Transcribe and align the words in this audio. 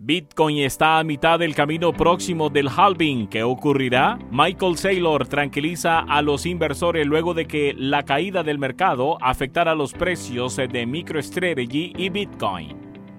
Bitcoin 0.00 0.58
está 0.58 1.00
a 1.00 1.02
mitad 1.02 1.40
del 1.40 1.56
camino 1.56 1.92
próximo 1.92 2.50
del 2.50 2.68
halving. 2.68 3.26
¿Qué 3.26 3.42
ocurrirá? 3.42 4.16
Michael 4.30 4.76
Saylor 4.78 5.26
tranquiliza 5.26 5.98
a 5.98 6.22
los 6.22 6.46
inversores 6.46 7.04
luego 7.04 7.34
de 7.34 7.46
que 7.46 7.74
la 7.76 8.04
caída 8.04 8.44
del 8.44 8.60
mercado 8.60 9.18
afectara 9.20 9.74
los 9.74 9.92
precios 9.92 10.54
de 10.54 10.86
MicroStrategy 10.86 11.94
y 11.96 12.10
Bitcoin. 12.10 12.76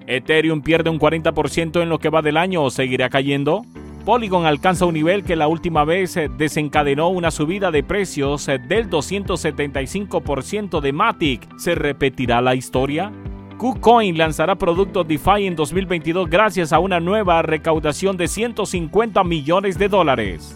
Ethereum 0.07 0.61
pierde 0.61 0.89
un 0.89 1.01
40% 1.01 1.81
en 1.81 1.89
lo 1.89 1.99
que 1.99 2.07
va 2.07 2.21
del 2.21 2.37
año 2.37 2.63
o 2.63 2.69
seguirá 2.69 3.09
cayendo. 3.09 3.65
Polygon 4.05 4.45
alcanza 4.45 4.85
un 4.85 4.93
nivel 4.93 5.25
que 5.25 5.35
la 5.35 5.49
última 5.49 5.83
vez 5.83 6.17
desencadenó 6.37 7.09
una 7.09 7.29
subida 7.29 7.71
de 7.71 7.83
precios 7.83 8.45
del 8.45 8.89
275% 8.89 10.79
de 10.79 10.93
Matic. 10.93 11.57
¿Se 11.57 11.75
repetirá 11.75 12.39
la 12.39 12.55
historia? 12.55 13.11
KuCoin 13.59 14.17
lanzará 14.17 14.55
productos 14.55 15.05
DeFi 15.05 15.45
en 15.45 15.57
2022 15.57 16.29
gracias 16.29 16.71
a 16.71 16.79
una 16.79 17.01
nueva 17.01 17.41
recaudación 17.41 18.15
de 18.15 18.29
150 18.29 19.21
millones 19.25 19.77
de 19.77 19.89
dólares. 19.89 20.55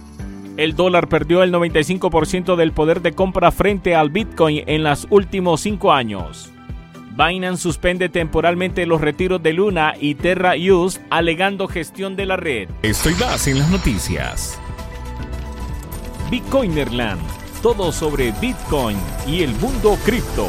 El 0.56 0.74
dólar 0.74 1.10
perdió 1.10 1.44
el 1.44 1.52
95% 1.52 2.56
del 2.56 2.72
poder 2.72 3.02
de 3.02 3.12
compra 3.12 3.52
frente 3.52 3.94
al 3.94 4.10
Bitcoin 4.10 4.64
en 4.68 4.84
los 4.84 5.06
últimos 5.10 5.60
cinco 5.60 5.92
años. 5.92 6.50
Binance 7.18 7.62
suspende 7.62 8.08
temporalmente 8.08 8.86
los 8.86 9.02
retiros 9.02 9.44
de 9.44 9.52
Luna 9.52 9.96
y 10.00 10.16
Terra 10.16 10.54
Use 10.56 11.02
alegando 11.10 11.68
gestión 11.68 12.16
de 12.16 12.26
la 12.26 12.38
red. 12.38 12.70
Estoy 12.84 13.16
más 13.16 13.48
en 13.48 13.60
las 13.60 13.70
noticias. 13.70 14.58
Bitcoinerland, 16.32 17.22
todo 17.62 17.92
sobre 17.92 18.32
Bitcoin 18.40 18.98
y 19.28 19.44
el 19.44 19.54
mundo 19.56 19.98
cripto. 20.06 20.48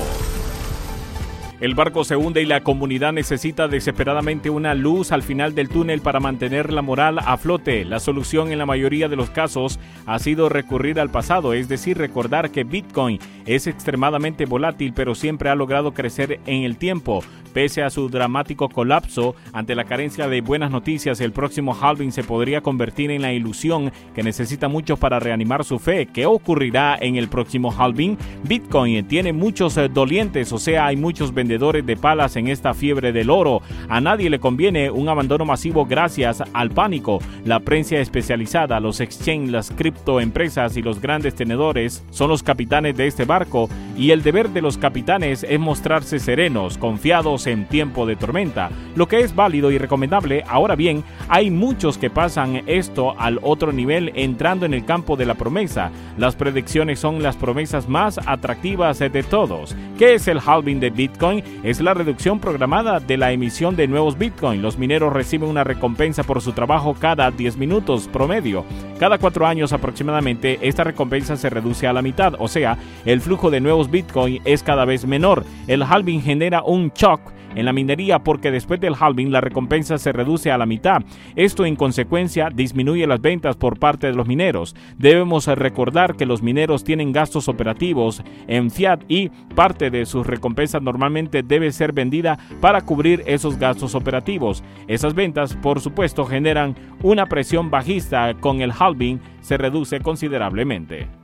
El 1.64 1.74
barco 1.74 2.04
se 2.04 2.14
hunde 2.14 2.42
y 2.42 2.44
la 2.44 2.60
comunidad 2.60 3.14
necesita 3.14 3.68
desesperadamente 3.68 4.50
una 4.50 4.74
luz 4.74 5.12
al 5.12 5.22
final 5.22 5.54
del 5.54 5.70
túnel 5.70 6.02
para 6.02 6.20
mantener 6.20 6.70
la 6.70 6.82
moral 6.82 7.18
a 7.18 7.38
flote. 7.38 7.86
La 7.86 8.00
solución 8.00 8.52
en 8.52 8.58
la 8.58 8.66
mayoría 8.66 9.08
de 9.08 9.16
los 9.16 9.30
casos 9.30 9.80
ha 10.04 10.18
sido 10.18 10.50
recurrir 10.50 11.00
al 11.00 11.08
pasado, 11.08 11.54
es 11.54 11.66
decir, 11.66 11.96
recordar 11.96 12.50
que 12.50 12.64
Bitcoin 12.64 13.18
es 13.46 13.66
extremadamente 13.66 14.44
volátil 14.44 14.92
pero 14.94 15.14
siempre 15.14 15.48
ha 15.48 15.54
logrado 15.54 15.94
crecer 15.94 16.38
en 16.44 16.64
el 16.64 16.76
tiempo. 16.76 17.24
Pese 17.54 17.84
a 17.84 17.90
su 17.90 18.08
dramático 18.08 18.68
colapso, 18.68 19.36
ante 19.52 19.76
la 19.76 19.84
carencia 19.84 20.26
de 20.26 20.40
buenas 20.40 20.72
noticias, 20.72 21.20
el 21.20 21.30
próximo 21.30 21.72
halving 21.80 22.10
se 22.10 22.24
podría 22.24 22.62
convertir 22.62 23.12
en 23.12 23.22
la 23.22 23.32
ilusión 23.32 23.92
que 24.12 24.24
necesita 24.24 24.66
muchos 24.66 24.98
para 24.98 25.20
reanimar 25.20 25.64
su 25.64 25.78
fe. 25.78 26.06
¿Qué 26.12 26.26
ocurrirá 26.26 26.98
en 27.00 27.14
el 27.14 27.28
próximo 27.28 27.72
halving? 27.72 28.18
Bitcoin 28.42 29.06
tiene 29.06 29.32
muchos 29.32 29.78
dolientes, 29.94 30.52
o 30.52 30.58
sea, 30.58 30.86
hay 30.86 30.96
muchos 30.96 31.32
vendedores 31.32 31.53
de 31.58 31.96
palas 31.96 32.34
en 32.36 32.48
esta 32.48 32.74
fiebre 32.74 33.12
del 33.12 33.30
oro. 33.30 33.62
A 33.88 34.00
nadie 34.00 34.28
le 34.28 34.40
conviene 34.40 34.90
un 34.90 35.08
abandono 35.08 35.44
masivo 35.44 35.86
gracias 35.86 36.42
al 36.52 36.70
pánico. 36.70 37.20
La 37.44 37.60
prensa 37.60 37.96
especializada, 37.96 38.80
los 38.80 39.00
exchange, 39.00 39.50
las 39.50 39.70
criptoempresas 39.70 40.76
y 40.76 40.82
los 40.82 41.00
grandes 41.00 41.36
tenedores 41.36 42.04
son 42.10 42.30
los 42.30 42.42
capitanes 42.42 42.96
de 42.96 43.06
este 43.06 43.24
barco 43.24 43.68
y 43.96 44.10
el 44.10 44.22
deber 44.22 44.50
de 44.50 44.62
los 44.62 44.76
capitanes 44.76 45.46
es 45.48 45.60
mostrarse 45.60 46.18
serenos, 46.18 46.76
confiados 46.76 47.46
en 47.46 47.66
tiempo 47.66 48.04
de 48.04 48.16
tormenta, 48.16 48.70
lo 48.96 49.06
que 49.06 49.20
es 49.20 49.34
válido 49.34 49.70
y 49.70 49.78
recomendable. 49.78 50.42
Ahora 50.48 50.74
bien, 50.74 51.04
hay 51.28 51.50
muchos 51.50 51.98
que 51.98 52.10
pasan 52.10 52.62
esto 52.66 53.14
al 53.18 53.38
otro 53.42 53.72
nivel 53.72 54.10
entrando 54.16 54.66
en 54.66 54.74
el 54.74 54.84
campo 54.84 55.16
de 55.16 55.26
la 55.26 55.34
promesa. 55.34 55.92
Las 56.18 56.34
predicciones 56.34 56.98
son 56.98 57.22
las 57.22 57.36
promesas 57.36 57.88
más 57.88 58.18
atractivas 58.26 58.98
de 58.98 59.22
todos. 59.22 59.76
¿Qué 59.98 60.14
es 60.14 60.26
el 60.26 60.40
halving 60.44 60.80
de 60.80 60.90
Bitcoin? 60.90 61.43
Es 61.62 61.80
la 61.80 61.94
reducción 61.94 62.40
programada 62.40 63.00
de 63.00 63.16
la 63.16 63.32
emisión 63.32 63.76
de 63.76 63.88
nuevos 63.88 64.18
Bitcoin. 64.18 64.62
Los 64.62 64.78
mineros 64.78 65.12
reciben 65.12 65.48
una 65.48 65.64
recompensa 65.64 66.22
por 66.22 66.40
su 66.40 66.52
trabajo 66.52 66.94
cada 66.94 67.30
10 67.30 67.56
minutos 67.56 68.08
promedio. 68.12 68.64
Cada 68.98 69.18
cuatro 69.18 69.46
años 69.46 69.72
aproximadamente 69.72 70.58
esta 70.62 70.84
recompensa 70.84 71.36
se 71.36 71.50
reduce 71.50 71.86
a 71.86 71.92
la 71.92 72.02
mitad, 72.02 72.34
o 72.38 72.48
sea, 72.48 72.78
el 73.04 73.20
flujo 73.20 73.50
de 73.50 73.60
nuevos 73.60 73.90
Bitcoin 73.90 74.40
es 74.44 74.62
cada 74.62 74.84
vez 74.84 75.06
menor. 75.06 75.44
El 75.66 75.82
halving 75.82 76.22
genera 76.22 76.62
un 76.62 76.92
shock 76.94 77.33
en 77.54 77.64
la 77.64 77.72
minería 77.72 78.20
porque 78.20 78.50
después 78.50 78.80
del 78.80 78.94
halving 78.98 79.32
la 79.32 79.40
recompensa 79.40 79.98
se 79.98 80.12
reduce 80.12 80.50
a 80.50 80.58
la 80.58 80.66
mitad. 80.66 81.02
Esto 81.36 81.64
en 81.64 81.76
consecuencia 81.76 82.50
disminuye 82.54 83.06
las 83.06 83.20
ventas 83.20 83.56
por 83.56 83.78
parte 83.78 84.06
de 84.06 84.14
los 84.14 84.26
mineros. 84.26 84.74
Debemos 84.98 85.46
recordar 85.46 86.16
que 86.16 86.26
los 86.26 86.42
mineros 86.42 86.84
tienen 86.84 87.12
gastos 87.12 87.48
operativos 87.48 88.22
en 88.46 88.70
fiat 88.70 89.00
y 89.08 89.28
parte 89.54 89.90
de 89.90 90.06
sus 90.06 90.26
recompensas 90.26 90.82
normalmente 90.82 91.42
debe 91.42 91.72
ser 91.72 91.92
vendida 91.92 92.38
para 92.60 92.82
cubrir 92.82 93.22
esos 93.26 93.58
gastos 93.58 93.94
operativos. 93.94 94.62
Esas 94.88 95.14
ventas, 95.14 95.54
por 95.54 95.80
supuesto, 95.80 96.24
generan 96.24 96.76
una 97.02 97.26
presión 97.26 97.70
bajista 97.70 98.34
con 98.40 98.60
el 98.60 98.72
halving 98.78 99.20
se 99.40 99.56
reduce 99.58 100.00
considerablemente. 100.00 101.23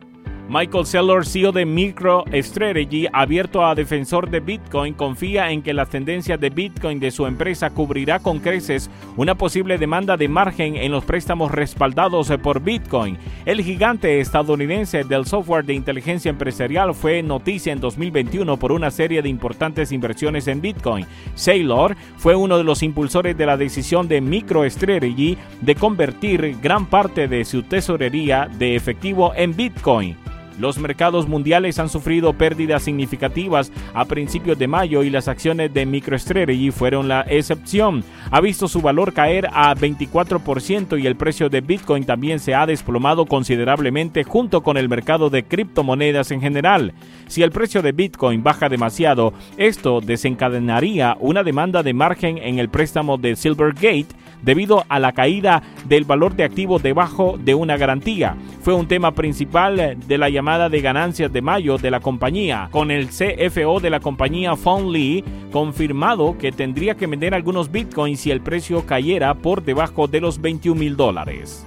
Michael 0.53 0.85
Saylor, 0.85 1.25
CEO 1.25 1.53
de 1.53 1.65
MicroStrategy, 1.65 3.07
abierto 3.13 3.65
a 3.65 3.77
defensor 3.77 4.29
de 4.29 4.41
Bitcoin, 4.41 4.95
confía 4.95 5.53
en 5.53 5.63
que 5.63 5.73
las 5.73 5.91
tendencias 5.91 6.41
de 6.41 6.51
Bitcoin 6.51 6.99
de 6.99 7.13
su 7.13 7.25
empresa 7.27 7.71
cubrirá 7.71 8.19
con 8.19 8.41
creces 8.41 8.91
una 9.17 9.37
posible 9.37 9.79
demanda 9.79 10.17
de 10.17 10.27
margen 10.27 10.75
en 10.75 10.91
los 10.91 11.05
préstamos 11.05 11.53
respaldados 11.53 12.33
por 12.43 12.61
Bitcoin. 12.61 13.17
El 13.47 13.63
gigante 13.63 14.19
estadounidense 14.19 15.05
del 15.05 15.25
software 15.25 15.65
de 15.65 15.75
inteligencia 15.75 16.31
empresarial 16.31 16.97
fue 16.97 17.23
noticia 17.23 17.73
en 17.73 17.79
2021 17.79 18.57
por 18.57 18.73
una 18.73 18.91
serie 18.91 19.23
de 19.23 19.29
importantes 19.29 19.93
inversiones 19.93 20.49
en 20.49 20.61
Bitcoin. 20.61 21.07
Saylor 21.37 21.95
fue 22.17 22.35
uno 22.35 22.59
de 22.59 22.65
los 22.65 22.83
impulsores 22.83 23.39
de 23.39 23.47
la 23.47 23.57
decisión 23.57 24.09
de 24.09 24.21
MicroStrategy 24.21 25.39
de 25.61 25.75
convertir 25.77 26.57
gran 26.61 26.87
parte 26.87 27.29
de 27.29 27.45
su 27.45 27.63
tesorería 27.63 28.49
de 28.59 28.75
efectivo 28.75 29.33
en 29.37 29.55
Bitcoin. 29.55 30.17
Los 30.61 30.79
mercados 30.79 31.27
mundiales 31.27 31.79
han 31.79 31.89
sufrido 31.89 32.35
pérdidas 32.35 32.83
significativas 32.83 33.73
a 33.95 34.05
principios 34.05 34.59
de 34.59 34.69
mayo 34.69 35.03
y 35.03 35.09
las 35.09 35.27
acciones 35.27 35.73
de 35.73 35.87
MicroStrategy 35.87 36.71
fueron 36.71 37.09
la 37.09 37.23
excepción. 37.23 38.05
Ha 38.31 38.43
visto 38.43 38.69
su 38.69 38.83
valor 38.83 39.15
caer 39.15 39.49
a 39.55 39.75
24% 39.75 41.01
y 41.01 41.07
el 41.07 41.17
precio 41.17 41.49
de 41.49 41.63
Bitcoin 41.63 42.05
también 42.05 42.41
se 42.41 42.55
ha 42.55 42.67
desplomado 42.67 43.25
considerablemente 43.25 44.23
junto 44.23 44.63
con 44.63 44.77
el 44.77 44.91
mercado 44.91 45.31
de 45.31 45.45
criptomonedas 45.45 46.31
en 46.31 46.43
general. 46.43 46.93
Si 47.27 47.43
el 47.43 47.53
precio 47.53 47.81
de 47.81 47.93
Bitcoin 47.93 48.43
baja 48.43 48.69
demasiado, 48.69 49.33
esto 49.57 50.03
desencadenaría 50.03 51.17
una 51.21 51.43
demanda 51.43 51.83
de 51.83 51.95
margen 51.95 52.37
en 52.37 52.59
el 52.59 52.69
préstamo 52.69 53.17
de 53.17 53.35
Silvergate 53.35 54.09
debido 54.43 54.85
a 54.89 54.99
la 54.99 55.13
caída 55.13 55.63
del 55.87 56.05
valor 56.05 56.35
de 56.35 56.45
activo 56.45 56.79
debajo 56.79 57.39
de 57.39 57.55
una 57.55 57.77
garantía. 57.77 58.37
Fue 58.63 58.75
un 58.75 58.87
tema 58.87 59.13
principal 59.13 59.99
de 60.07 60.19
la 60.19 60.29
llamada 60.29 60.69
de 60.69 60.81
ganancias 60.81 61.33
de 61.33 61.43
mayo 61.43 61.79
de 61.79 61.91
la 61.91 62.01
compañía, 62.01 62.69
con 62.71 62.91
el 62.91 63.09
CFO 63.09 63.81
de 63.81 63.91
la 63.91 64.01
compañía 64.01 64.57
Fong 64.57 64.91
Lee 64.91 65.25
confirmado 65.51 66.39
que 66.39 66.53
tendría 66.53 66.95
que 66.95 67.07
vender 67.07 67.35
algunos 67.35 67.71
bitcoins 67.71 68.21
si 68.21 68.31
el 68.31 68.41
precio 68.41 68.87
cayera 68.87 69.35
por 69.35 69.63
debajo 69.63 70.07
de 70.07 70.21
los 70.21 70.41
21 70.41 70.79
mil 70.79 70.97
dólares. 70.97 71.67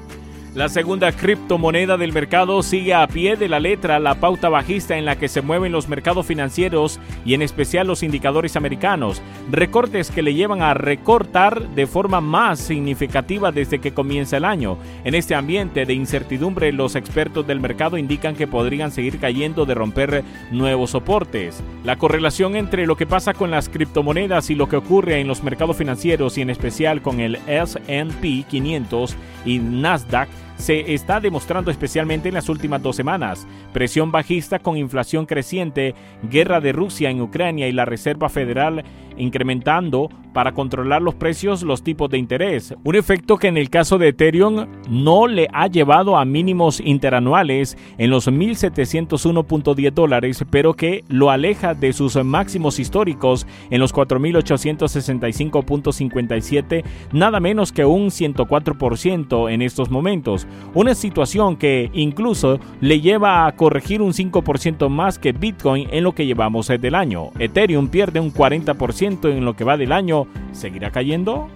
La 0.55 0.69
segunda 0.69 1.11
criptomoneda 1.11 1.97
del 1.97 2.13
mercado 2.13 2.61
sigue 2.61 2.93
a 2.93 3.07
pie 3.07 3.35
de 3.37 3.49
la 3.49 3.59
letra 3.59 3.97
la 3.97 4.19
pauta 4.19 4.49
bajista 4.49 4.99
en 4.99 5.05
la 5.05 5.15
que 5.15 5.27
se 5.27 5.41
mueven 5.41 5.71
los 5.71 5.89
mercados 5.89 6.27
financieros 6.27 6.99
y 7.25 7.33
en 7.33 7.41
especial 7.41 7.87
los 7.87 8.03
indicadores 8.03 8.55
americanos, 8.55 9.23
recortes 9.49 10.11
que 10.11 10.21
le 10.21 10.35
llevan 10.35 10.61
a 10.61 10.75
recortar 10.75 11.69
de 11.69 11.87
forma 11.87 12.21
más 12.21 12.59
significativa 12.59 13.51
desde 13.51 13.79
que 13.79 13.95
comienza 13.95 14.37
el 14.37 14.45
año. 14.45 14.77
En 15.03 15.15
este 15.15 15.33
ambiente 15.33 15.87
de 15.87 15.95
incertidumbre, 15.95 16.71
los 16.71 16.95
expertos 16.95 17.47
del 17.47 17.59
mercado 17.59 17.97
indican 17.97 18.35
que 18.35 18.45
podrían 18.45 18.91
seguir 18.91 19.17
cayendo 19.17 19.65
de 19.65 19.73
romper 19.73 20.23
nuevos 20.51 20.91
soportes. 20.91 21.63
La 21.83 21.95
correlación 21.95 22.55
entre 22.55 22.85
lo 22.85 22.95
que 22.95 23.07
pasa 23.07 23.33
con 23.33 23.49
las 23.49 23.69
criptomonedas 23.69 24.51
y 24.51 24.55
lo 24.55 24.69
que 24.69 24.75
ocurre 24.75 25.19
en 25.19 25.27
los 25.27 25.41
mercados 25.41 25.77
financieros 25.77 26.37
y 26.37 26.41
en 26.41 26.51
especial 26.51 27.01
con 27.01 27.21
el 27.21 27.39
S&P 27.47 28.45
500 28.47 29.15
y 29.45 29.57
Nasdaq 29.57 30.29
se 30.63 30.93
está 30.93 31.19
demostrando 31.19 31.71
especialmente 31.71 32.29
en 32.29 32.35
las 32.35 32.47
últimas 32.47 32.81
dos 32.81 32.95
semanas. 32.95 33.45
Presión 33.73 34.13
bajista 34.13 34.59
con 34.59 34.77
inflación 34.77 35.25
creciente, 35.25 35.93
guerra 36.31 36.61
de 36.61 36.71
Rusia 36.71 37.09
en 37.09 37.19
Ucrania 37.19 37.67
y 37.67 37.73
la 37.73 37.83
Reserva 37.83 38.29
Federal 38.29 38.85
incrementando 39.17 40.09
para 40.33 40.53
controlar 40.53 41.01
los 41.01 41.15
precios 41.15 41.63
los 41.63 41.83
tipos 41.83 42.09
de 42.09 42.17
interés. 42.17 42.73
Un 42.83 42.95
efecto 42.95 43.37
que 43.37 43.47
en 43.47 43.55
el 43.57 43.69
caso 43.69 43.97
de 43.97 44.09
Ethereum 44.09 44.65
no 44.89 45.27
le 45.27 45.47
ha 45.53 45.67
llevado 45.67 46.17
a 46.17 46.25
mínimos 46.25 46.79
interanuales 46.79 47.77
en 47.97 48.09
los 48.09 48.27
1.701.10 48.27 49.91
dólares, 49.91 50.43
pero 50.49 50.73
que 50.73 51.03
lo 51.07 51.29
aleja 51.29 51.75
de 51.75 51.93
sus 51.93 52.21
máximos 52.23 52.79
históricos 52.79 53.45
en 53.69 53.79
los 53.79 53.93
4.865.57, 53.93 56.83
nada 57.11 57.39
menos 57.39 57.71
que 57.71 57.85
un 57.85 58.07
104% 58.07 59.51
en 59.51 59.61
estos 59.61 59.91
momentos. 59.91 60.47
Una 60.73 60.95
situación 60.95 61.57
que 61.57 61.91
incluso 61.93 62.59
le 62.81 63.01
lleva 63.01 63.45
a 63.45 63.55
corregir 63.55 64.01
un 64.01 64.13
5% 64.13 64.89
más 64.89 65.19
que 65.19 65.31
Bitcoin 65.31 65.87
en 65.91 66.03
lo 66.03 66.13
que 66.13 66.25
llevamos 66.25 66.67
del 66.67 66.95
año. 66.95 67.29
Ethereum 67.37 67.89
pierde 67.89 68.19
un 68.19 68.33
40% 68.33 69.02
en 69.05 69.45
lo 69.45 69.55
que 69.55 69.63
va 69.63 69.77
del 69.77 69.91
año, 69.91 70.27
¿seguirá 70.51 70.91
cayendo? 70.91 71.49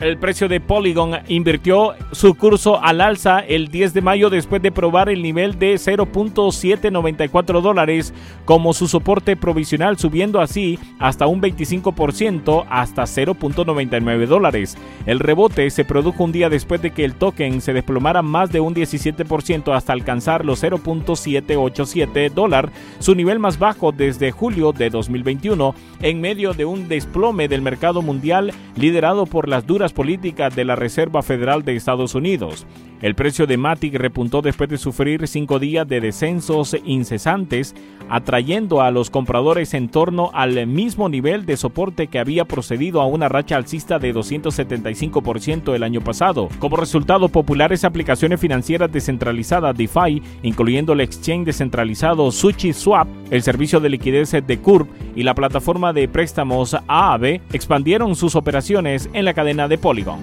El 0.00 0.16
precio 0.16 0.46
de 0.48 0.60
Polygon 0.60 1.16
invirtió 1.26 1.94
su 2.12 2.36
curso 2.36 2.80
al 2.80 3.00
alza 3.00 3.40
el 3.40 3.66
10 3.66 3.94
de 3.94 4.00
mayo 4.00 4.30
después 4.30 4.62
de 4.62 4.70
probar 4.70 5.08
el 5.08 5.22
nivel 5.22 5.58
de 5.58 5.74
0.794 5.74 7.60
dólares 7.60 8.14
como 8.44 8.72
su 8.74 8.86
soporte 8.86 9.34
provisional, 9.36 9.98
subiendo 9.98 10.40
así 10.40 10.78
hasta 11.00 11.26
un 11.26 11.42
25% 11.42 12.64
hasta 12.70 13.02
0.99 13.02 14.26
dólares. 14.26 14.78
El 15.04 15.18
rebote 15.18 15.68
se 15.70 15.84
produjo 15.84 16.22
un 16.22 16.30
día 16.30 16.48
después 16.48 16.80
de 16.80 16.92
que 16.92 17.04
el 17.04 17.14
token 17.14 17.60
se 17.60 17.72
desplomara 17.72 18.22
más 18.22 18.52
de 18.52 18.60
un 18.60 18.76
17% 18.76 19.74
hasta 19.74 19.92
alcanzar 19.92 20.44
los 20.44 20.62
0.787 20.62 22.30
dólares, 22.30 22.70
su 23.00 23.16
nivel 23.16 23.40
más 23.40 23.58
bajo 23.58 23.90
desde 23.90 24.30
julio 24.30 24.72
de 24.72 24.90
2021, 24.90 25.74
en 26.02 26.20
medio 26.20 26.54
de 26.54 26.66
un 26.66 26.86
desplome 26.86 27.48
del 27.48 27.62
mercado 27.62 28.00
mundial 28.00 28.52
liderado 28.76 29.26
por 29.26 29.48
las 29.48 29.66
duras 29.66 29.87
políticas 29.92 30.54
de 30.54 30.64
la 30.64 30.76
Reserva 30.76 31.22
Federal 31.22 31.64
de 31.64 31.76
Estados 31.76 32.14
Unidos. 32.14 32.66
El 33.00 33.14
precio 33.14 33.46
de 33.46 33.56
Matic 33.56 33.94
repuntó 33.94 34.42
después 34.42 34.68
de 34.68 34.76
sufrir 34.76 35.28
cinco 35.28 35.60
días 35.60 35.86
de 35.86 36.00
descensos 36.00 36.76
incesantes, 36.84 37.76
atrayendo 38.08 38.80
a 38.82 38.90
los 38.90 39.10
compradores 39.10 39.72
en 39.74 39.88
torno 39.88 40.30
al 40.34 40.66
mismo 40.66 41.08
nivel 41.08 41.46
de 41.46 41.56
soporte 41.56 42.08
que 42.08 42.18
había 42.18 42.44
procedido 42.44 43.00
a 43.00 43.06
una 43.06 43.28
racha 43.28 43.56
alcista 43.56 44.00
de 44.00 44.12
275% 44.12 45.74
el 45.74 45.82
año 45.84 46.00
pasado. 46.00 46.48
Como 46.58 46.76
resultado, 46.76 47.28
populares 47.28 47.84
aplicaciones 47.84 48.40
financieras 48.40 48.90
descentralizadas 48.90 49.76
DeFi, 49.76 50.20
incluyendo 50.42 50.92
el 50.92 51.00
exchange 51.00 51.46
descentralizado 51.46 52.32
SushiSwap, 52.32 53.06
el 53.30 53.42
servicio 53.42 53.78
de 53.78 53.90
liquidez 53.90 54.32
de 54.32 54.58
Curve 54.58 54.90
y 55.14 55.22
la 55.22 55.34
plataforma 55.34 55.92
de 55.92 56.08
préstamos 56.08 56.76
AAB, 56.88 57.40
expandieron 57.52 58.16
sus 58.16 58.34
operaciones 58.34 59.08
en 59.12 59.24
la 59.24 59.34
cadena 59.34 59.68
de 59.68 59.77
Polygon. 59.78 60.20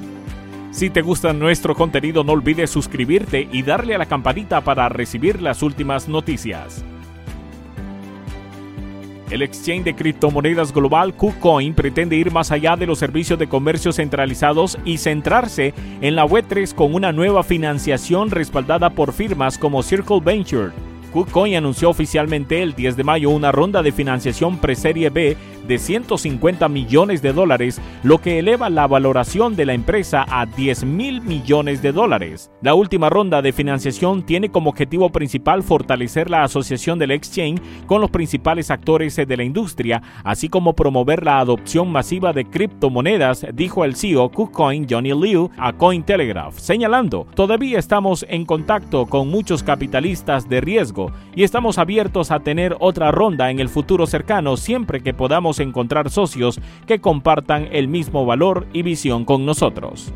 Si 0.72 0.90
te 0.90 1.02
gusta 1.02 1.32
nuestro 1.32 1.74
contenido 1.74 2.24
no 2.24 2.34
olvides 2.34 2.70
suscribirte 2.70 3.48
y 3.52 3.64
darle 3.64 3.96
a 3.96 3.98
la 3.98 4.06
campanita 4.06 4.62
para 4.62 4.90
recibir 4.90 5.42
las 5.42 5.64
últimas 5.64 6.10
noticias. 6.10 6.84
El 9.32 9.42
exchange 9.42 9.86
de 9.86 9.96
criptomonedas 9.96 10.72
global 10.72 11.16
KuCoin 11.16 11.74
pretende 11.74 12.16
ir 12.16 12.32
más 12.32 12.52
allá 12.52 12.76
de 12.76 12.86
los 12.86 13.00
servicios 13.00 13.40
de 13.40 13.48
comercio 13.48 13.92
centralizados 13.92 14.78
y 14.86 14.98
centrarse 14.98 15.74
en 16.02 16.16
la 16.16 16.26
Web3 16.26 16.76
con 16.76 16.94
una 16.94 17.12
nueva 17.12 17.44
financiación 17.44 18.30
respaldada 18.30 18.92
por 18.92 19.14
firmas 19.14 19.58
como 19.58 19.82
Circle 19.82 20.20
Venture. 20.24 20.95
KuCoin 21.16 21.56
anunció 21.56 21.90
oficialmente 21.90 22.62
el 22.62 22.76
10 22.76 22.98
de 22.98 23.06
mayo 23.06 23.30
una 23.30 23.54
ronda 23.54 23.82
de 23.82 23.94
financiación 23.94 24.58
pre-serie 24.58 25.10
B 25.10 25.38
de 25.66 25.78
150 25.78 26.68
millones 26.68 27.22
de 27.22 27.32
dólares, 27.32 27.82
lo 28.04 28.20
que 28.20 28.38
eleva 28.38 28.70
la 28.70 28.86
valoración 28.86 29.56
de 29.56 29.66
la 29.66 29.74
empresa 29.74 30.26
a 30.30 30.46
10 30.46 30.84
mil 30.84 31.22
millones 31.22 31.82
de 31.82 31.94
dólares. 31.94 32.52
La 32.62 32.76
última 32.76 33.10
ronda 33.10 33.42
de 33.42 33.54
financiación 33.54 34.24
tiene 34.24 34.50
como 34.50 34.70
objetivo 34.70 35.10
principal 35.10 35.64
fortalecer 35.64 36.30
la 36.30 36.44
asociación 36.44 37.00
del 37.00 37.12
exchange 37.12 37.62
con 37.88 38.02
los 38.02 38.12
principales 38.12 38.70
actores 38.70 39.16
de 39.16 39.38
la 39.38 39.44
industria, 39.44 40.04
así 40.26 40.50
como 40.50 40.76
promover 40.76 41.24
la 41.24 41.40
adopción 41.40 41.92
masiva 41.92 42.34
de 42.34 42.44
criptomonedas, 42.46 43.48
dijo 43.54 43.86
el 43.86 43.96
CEO 43.96 44.30
KuCoin 44.30 44.86
Johnny 44.88 45.14
Liu 45.14 45.50
a 45.58 45.72
Cointelegraph, 45.72 46.60
señalando, 46.60 47.26
todavía 47.36 47.80
estamos 47.80 48.26
en 48.28 48.46
contacto 48.46 49.06
con 49.06 49.30
muchos 49.30 49.64
capitalistas 49.64 50.48
de 50.50 50.60
riesgo 50.60 51.05
y 51.36 51.44
estamos 51.44 51.78
abiertos 51.78 52.32
a 52.32 52.40
tener 52.40 52.76
otra 52.80 53.12
ronda 53.12 53.52
en 53.52 53.60
el 53.60 53.70
futuro 53.70 54.08
cercano 54.08 54.58
siempre 54.58 55.02
que 55.02 55.14
podamos 55.14 55.60
encontrar 55.60 56.10
socios 56.10 56.60
que 56.86 57.00
compartan 57.00 57.68
el 57.72 57.88
mismo 57.88 58.26
valor 58.26 58.68
y 58.74 58.82
visión 58.82 59.26
con 59.26 59.46
nosotros. 59.46 60.14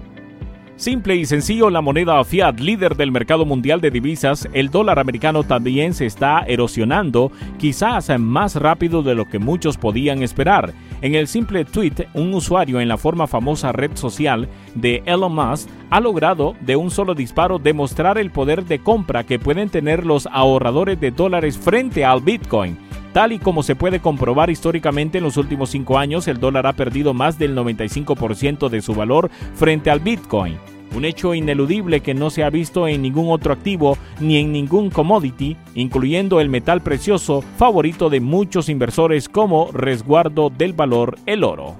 Simple 0.80 1.18
y 1.18 1.25
sencillo, 1.25 1.69
la 1.69 1.81
moneda 1.81 2.24
fiat 2.24 2.57
líder 2.62 2.95
del 2.95 3.12
mercado 3.12 3.45
mundial 3.45 3.81
de 3.81 3.91
divisas, 3.91 4.47
el 4.53 4.69
dólar 4.69 4.97
americano 4.97 5.44
también 5.44 5.94
se 5.94 6.06
está 6.06 6.45
erosionando, 6.47 7.33
quizás 7.57 8.09
más 8.18 8.56
rápido 8.56 9.03
de 9.03 9.13
lo 9.13 9.25
que 9.25 9.39
muchos 9.39 9.77
podían 9.77 10.24
esperar. 10.24 10.74
En 11.01 11.16
el 11.16 11.28
simple 11.28 11.63
tweet, 11.63 12.07
un 12.13 12.34
usuario 12.34 12.81
en 12.81 12.90
la 12.90 12.98
forma 12.98 13.25
famosa 13.25 13.72
red 13.72 13.92
social 13.96 14.50
de 14.75 15.01
Elon 15.06 15.34
Musk 15.34 15.69
ha 15.90 16.01
logrado 16.01 16.56
de 16.60 16.75
un 16.75 16.92
solo 16.92 17.16
disparo 17.16 17.57
demostrar 17.57 18.18
el 18.18 18.31
poder 18.31 18.66
de 18.66 18.80
compra 18.80 19.24
que 19.24 19.40
pueden 19.40 19.69
tener 19.69 20.06
los 20.06 20.28
ahorradores 20.28 21.00
de 21.00 21.12
dólares 21.12 21.57
frente 21.57 22.04
al 22.04 22.22
Bitcoin. 22.22 22.78
Tal 23.13 23.31
y 23.31 23.40
como 23.40 23.63
se 23.63 23.75
puede 23.75 24.01
comprobar 24.01 24.50
históricamente 24.50 25.18
en 25.18 25.24
los 25.24 25.38
últimos 25.38 25.69
cinco 25.69 25.98
años, 25.98 26.28
el 26.28 26.40
dólar 26.40 26.68
ha 26.68 26.74
perdido 26.74 27.13
más 27.13 27.40
del 27.40 27.56
95% 27.56 28.69
de 28.69 28.81
su 28.81 28.94
valor 28.94 29.31
frente 29.56 29.90
al 29.90 30.00
Bitcoin. 30.01 30.57
Un 30.95 31.06
hecho 31.06 31.36
ineludible 31.36 32.01
que 32.01 32.13
no 32.13 32.30
se 32.30 32.44
ha 32.44 32.50
visto 32.50 32.88
en 32.88 33.01
ningún 33.01 33.30
otro 33.31 33.53
activo 33.53 33.97
ni 34.19 34.38
en 34.38 34.51
ningún 34.51 34.89
commodity, 34.89 35.56
incluyendo 35.75 36.39
el 36.39 36.50
metal 36.50 36.81
precioso 36.81 37.44
favorito 37.57 38.09
de 38.09 38.19
muchos 38.19 38.69
inversores 38.69 39.30
como 39.30 39.71
resguardo 39.71 40.50
del 40.50 40.74
valor, 40.74 41.18
el 41.25 41.44
oro. 41.44 41.75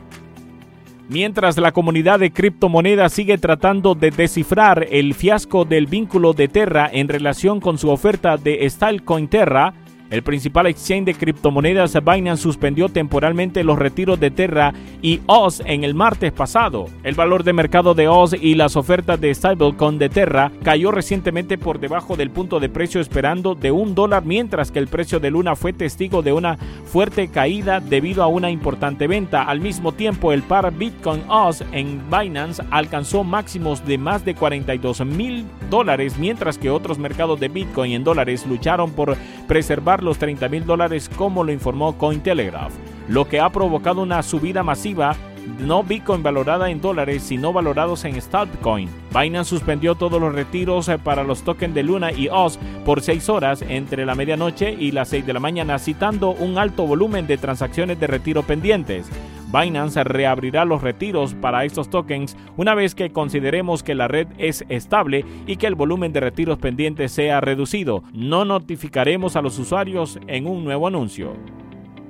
Mientras 1.10 1.58
la 1.58 1.72
comunidad 1.72 2.20
de 2.20 2.32
criptomonedas 2.32 3.12
sigue 3.12 3.40
tratando 3.40 3.96
de 3.96 4.12
descifrar 4.12 4.86
el 4.92 5.16
fiasco 5.16 5.66
del 5.66 5.88
vínculo 5.88 6.34
de 6.34 6.48
Terra 6.48 6.88
en 6.94 7.08
relación 7.08 7.60
con 7.60 7.80
su 7.80 7.90
oferta 7.90 8.38
de 8.38 8.70
Stylecoin 8.70 9.28
Terra, 9.28 9.74
el 10.10 10.24
principal 10.24 10.68
exchange 10.68 11.06
de 11.06 11.14
criptomonedas 11.14 11.98
Binance 12.04 12.42
suspendió 12.42 12.90
temporalmente 12.90 13.64
los 13.64 13.78
retiros 13.78 14.20
de 14.20 14.32
Terra 14.32 14.74
y 15.02 15.22
Oz 15.28 15.62
en 15.66 15.84
el 15.84 15.94
martes 15.94 16.32
pasado. 16.32 16.88
El 17.04 17.16
valor 17.16 17.44
de 17.44 17.54
mercado 17.54 17.94
de 17.94 18.08
Oz 18.08 18.34
y 18.34 18.56
las 18.56 18.76
ofertas 18.76 19.22
de 19.22 19.34
stablecoin 19.34 20.00
de 20.00 20.10
Terra 20.10 20.52
cayó 20.64 20.92
recientemente 20.92 21.58
por 21.58 21.80
debajo 21.80 22.16
del 22.16 22.32
punto 22.32 22.60
de 22.60 22.70
precio 22.70 23.02
esperando 23.02 23.56
de 23.56 23.72
un 23.72 23.96
dólar, 23.96 24.26
mientras 24.26 24.72
que 24.72 24.80
el 24.80 24.88
precio 24.88 25.20
de 25.20 25.32
Luna 25.32 25.56
fue 25.56 25.74
testigo 25.74 26.22
de 26.22 26.34
una 26.34 26.58
fuerte 26.86 27.28
caída 27.28 27.80
debido 27.80 28.24
a 28.24 28.28
una 28.28 28.50
importante 28.50 29.08
venta. 29.08 29.44
Al 29.44 29.60
mismo 29.60 29.92
tiempo, 29.92 30.32
el 30.32 30.44
par 30.44 30.74
Bitcoin 30.74 31.22
Oz 31.30 31.64
en 31.72 32.02
Binance 32.10 32.64
alcanzó 32.72 33.24
máximos 33.24 33.86
de 33.86 33.98
más 33.98 34.26
de 34.26 34.36
42 34.36 35.06
mil 35.06 35.46
dólares, 35.70 36.18
mientras 36.18 36.58
que 36.58 36.70
otros 36.70 36.98
mercados 36.98 37.40
de 37.40 37.48
Bitcoin 37.48 37.94
en 37.94 38.04
dólares 38.04 38.46
lucharon 38.48 38.92
por 38.92 39.18
preservar 39.50 40.04
los 40.04 40.20
30 40.20 40.48
mil 40.48 40.64
dólares 40.64 41.10
como 41.16 41.44
lo 41.44 41.52
informó 41.52 41.98
Cointelegraph, 41.98 42.72
lo 43.08 43.28
que 43.28 43.40
ha 43.40 43.50
provocado 43.50 44.04
una 44.04 44.22
subida 44.22 44.62
masiva 44.62 45.16
no 45.58 45.82
Bitcoin 45.84 46.22
valorada 46.22 46.70
en 46.70 46.80
dólares, 46.80 47.24
sino 47.24 47.52
valorados 47.52 48.06
en 48.06 48.22
Stablecoin. 48.22 48.88
Binance 49.12 49.50
suspendió 49.50 49.96
todos 49.96 50.22
los 50.22 50.36
retiros 50.36 50.88
eh, 50.88 51.00
para 51.00 51.24
los 51.24 51.42
tokens 51.42 51.74
de 51.74 51.82
Luna 51.82 52.12
y 52.12 52.28
Oz 52.30 52.60
por 52.86 53.02
6 53.02 53.28
horas 53.30 53.64
entre 53.68 54.06
la 54.06 54.14
medianoche 54.14 54.72
y 54.72 54.92
las 54.92 55.10
6 55.10 55.26
de 55.26 55.34
la 55.34 55.40
mañana, 55.40 55.80
citando 55.80 56.30
un 56.30 56.60
alto 56.60 56.86
volumen 56.86 57.26
de 57.26 57.38
transacciones 57.38 58.00
de 58.00 58.06
retiro 58.06 58.44
pendientes. 58.44 59.10
Binance 59.52 60.04
reabrirá 60.04 60.64
los 60.66 60.82
retiros 60.82 61.34
para 61.34 61.66
estos 61.66 61.90
tokens 61.90 62.38
una 62.56 62.76
vez 62.76 62.94
que 62.94 63.12
consideremos 63.12 63.82
que 63.82 63.96
la 63.96 64.08
red 64.08 64.28
es 64.38 64.64
estable 64.70 65.26
y 65.48 65.58
que 65.58 65.68
el 65.68 65.76
volumen 65.76 66.14
de 66.14 66.20
retiros 66.20 66.60
pendientes 66.60 67.12
sea 67.12 67.42
reducido. 67.42 68.04
No 68.14 68.46
notificaremos 68.46 69.36
a 69.36 69.42
los 69.42 69.58
usuarios 69.58 70.20
en 70.28 70.48
un 70.48 70.64
nuevo 70.64 70.88
anuncio. 70.88 71.34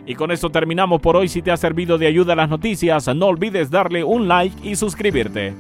Y 0.06 0.16
con 0.16 0.32
esto 0.32 0.50
terminamos 0.50 1.02
por 1.02 1.16
hoy. 1.16 1.28
Si 1.28 1.42
te 1.42 1.52
ha 1.52 1.58
servido 1.58 1.98
de 1.98 2.08
ayuda 2.08 2.36
las 2.36 2.50
noticias, 2.50 3.08
no 3.16 3.28
olvides 3.28 3.70
darle 3.70 4.04
un 4.04 4.28
like 4.28 4.68
y 4.68 4.76
suscribirte. 4.76 5.54